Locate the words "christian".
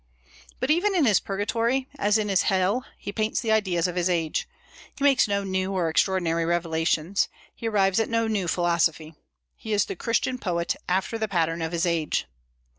9.95-10.39